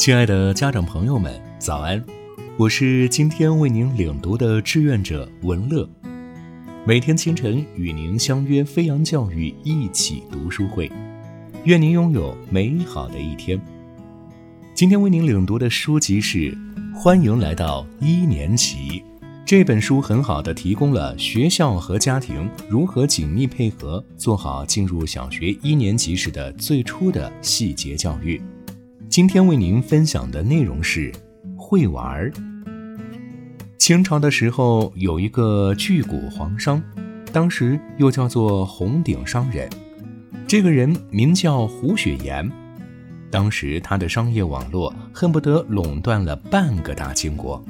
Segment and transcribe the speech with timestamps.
[0.00, 2.02] 亲爱的家长朋友们，早安！
[2.56, 5.86] 我是今天为您领读的志愿者文乐，
[6.86, 10.90] 每天清晨与您相约飞扬教育一起读书会，
[11.64, 13.60] 愿您拥有美好的一天。
[14.74, 16.38] 今天为您领读的书籍是
[16.94, 18.76] 《欢迎来到一年级》。
[19.44, 28.40] 这本书很好的提供了学校和家庭如何紧密配合，做好进入小学一年级时的最初的细节教育。
[29.10, 31.10] 今天为您分享的内容是
[31.56, 32.32] 会玩儿。
[33.76, 36.80] 清朝的时候有一个巨贾皇商，
[37.32, 39.68] 当时又叫做红顶商人，
[40.46, 42.48] 这个人名叫胡雪岩。
[43.32, 47.60] 当时他的商业网络恨不得垄断了半个大清国。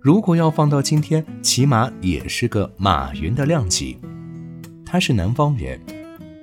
[0.00, 3.98] 如果要放到今天，起码也是个马云的量级。
[4.86, 5.78] 他是南方人，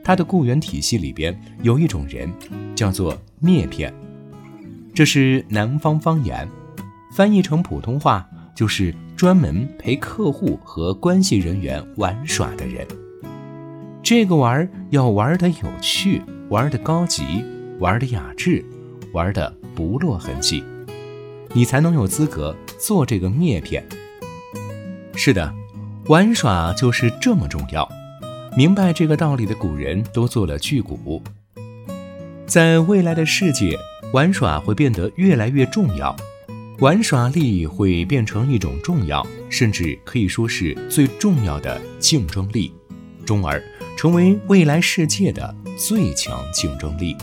[0.03, 2.31] 他的雇员体系里边有一种人，
[2.75, 3.93] 叫做篾片，
[4.93, 6.47] 这是南方方言，
[7.15, 12.85] 翻译成普通话就是专门陪客户和关系人员玩耍的人。
[14.01, 17.23] 这个玩儿要玩的有趣，玩的高级，
[17.79, 18.63] 玩的雅致，
[19.13, 20.61] 玩的不落痕迹。
[21.53, 23.81] 你才能有资格做这个篾片。
[25.15, 25.53] 是的，
[26.07, 27.87] 玩耍就是这么重要。
[28.55, 31.21] 明白这个道理的古人都做了巨贾。
[32.45, 33.75] 在未来的世界，
[34.13, 36.15] 玩耍会变得越来越重要，
[36.77, 42.71] 玩耍力会变成一种重要，甚至可以说是最重要的竞争力，
[43.25, 43.59] 终而
[43.97, 47.15] 成为未来世界的最强竞争力。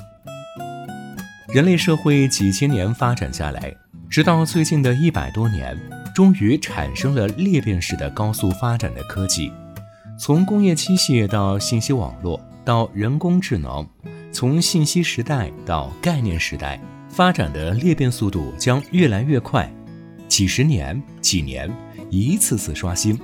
[1.53, 3.73] 人类社会几千年发展下来。
[4.09, 5.79] 直到最近的一百多年，
[6.13, 9.53] 终于产生了裂变式的高速发展的科技。
[10.23, 13.89] 从工业机械到信息网络，到人工智能，
[14.31, 19.73] 从信息时代到概念时代，发展的裂变速度将越来越快。
[20.29, 21.75] 几十年、几年，
[22.11, 23.19] 一次次刷新，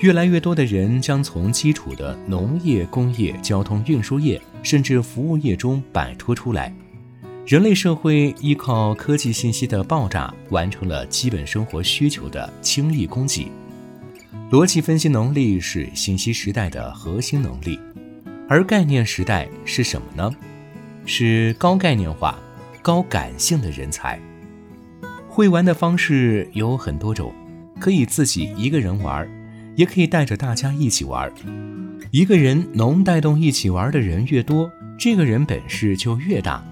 [0.00, 6.70] 越来越多的人将从基础的农业、工业、交通运输业，甚至服务业中摆脱出来。
[7.46, 13.50] 人类社会依靠科技信息的爆炸，完成了基本生活需求的轻力供给。
[14.48, 17.80] 逻辑分析能力是信息时代的核心能力，
[18.48, 20.30] 而概念时代是什么呢？
[21.04, 22.38] 是高概念化、
[22.80, 24.20] 高感性的人才。
[25.28, 27.34] 会玩的方式有很多种，
[27.80, 29.28] 可以自己一个人玩，
[29.74, 31.28] 也可以带着大家一起玩。
[32.12, 36.64] 一个人能带动一起玩的人越多，这个人本事就越大。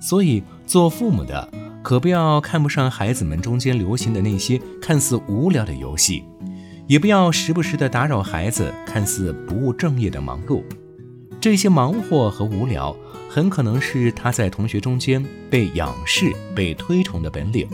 [0.00, 1.46] 所以，做父母的
[1.82, 6.24] 可不要看不上孩子们中间流行的那些看似无聊的游戏，
[6.90, 10.64] 也不要时不时的打扰孩子看似不务正业的忙碌。
[11.40, 12.96] 这些忙活和无聊，
[13.28, 17.68] 很可能是他在同学中间被仰视、被推崇的本领。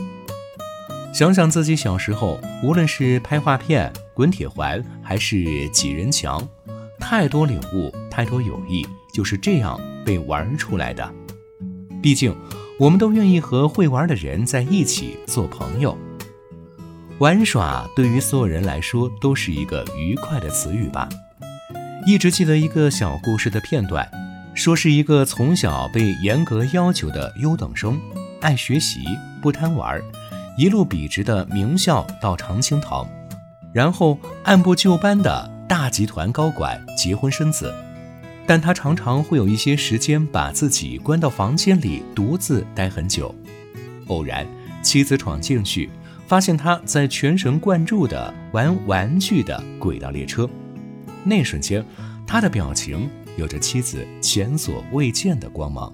[1.11, 6.47] 想想自己小时候，无论是拍画片、滚铁环，还是挤人墙，
[6.99, 11.11] 太多领悟，太多友谊，就是这样被玩出来的。
[12.03, 12.35] 毕竟，
[12.77, 15.97] 我们都愿意和会玩的人在一起做朋友。
[17.19, 21.09] 玩耍对于所有人来说都是一个愉快的词语吧。
[22.05, 24.07] 一直记得一个小故事的片段，
[24.53, 27.99] 说是一个从小被严格要求的优等生，
[28.39, 28.99] 爱学习
[29.41, 29.99] 不贪玩，
[30.59, 33.07] 一路笔直的名校到常青藤，
[33.73, 37.73] 然后按部就班的大集团高管结婚生子。
[38.45, 43.33] 但他常常会有一些时间把自己关到房间里，独自待很久。
[44.05, 44.47] 偶然，
[44.83, 45.89] 妻子闯进去，
[46.27, 50.47] 发现他在全神贯注地玩玩具的轨道列车。
[51.23, 51.83] 那瞬间，
[52.27, 55.91] 他的表情有着妻子前所未见的光芒。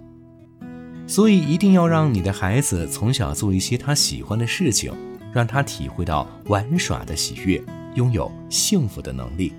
[1.05, 4.91] 所以，一定要让你的孩子从小做一些他喜欢的事情，
[5.31, 7.61] 让他体会到玩耍的喜悦，
[7.95, 9.53] 拥有幸福的能力。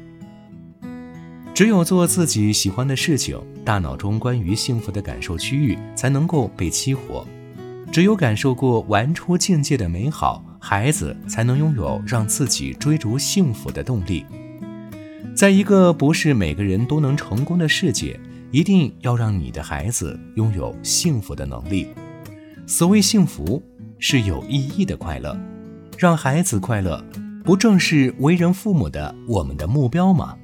[1.55, 7.25] 只有做自己喜欢的事情，大脑中关于幸福的感受区域才能够被激活。
[7.93, 14.25] 只有感受过玩出境界的美好，孩子才能拥有让自己追逐幸福的动力。
[15.37, 18.19] 在一个不是每个人都能成功的世界，
[18.51, 21.89] 一定要让你的孩子拥有幸福的能力。
[22.67, 23.63] 所谓幸福，
[23.99, 25.39] 是有意义的快乐。
[25.99, 27.05] 让孩子快乐，
[27.45, 30.35] 不正是为人父母的我们的目标吗？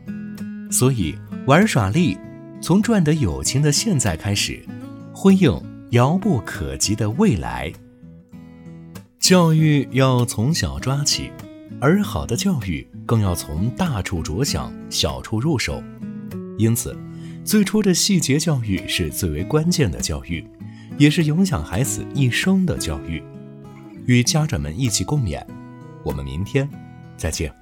[0.71, 1.15] 所以，
[1.47, 2.19] 玩耍力
[2.61, 4.63] 从赚得友情的现在开始，
[5.15, 5.59] 辉映
[5.93, 7.73] 遥不可及的未来。
[9.31, 11.31] 教育要从小抓起，
[11.81, 15.81] 而好的教育更要从大处着想，小处入手。
[16.59, 16.99] 因此，
[17.45, 20.45] 最初的细节教育是最为关键的教育，
[20.99, 23.23] 也是影响孩子一生的教育。
[24.05, 25.41] 与家长们一起共勉。
[26.03, 26.69] 我们明天
[27.17, 27.55] 再见。